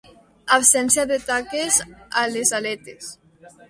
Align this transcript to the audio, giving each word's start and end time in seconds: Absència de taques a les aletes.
Absència 0.55 1.05
de 1.13 1.19
taques 1.29 1.79
a 2.23 2.27
les 2.35 2.57
aletes. 2.63 3.17